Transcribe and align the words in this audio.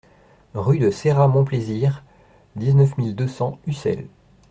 Rue 0.55 0.79
de 0.79 0.89
Ceyrat 0.89 1.27
Montplaisir, 1.27 2.03
dix-neuf 2.55 2.97
mille 2.97 3.15
deux 3.15 3.27
cents 3.27 3.59
Ussel 3.67 4.07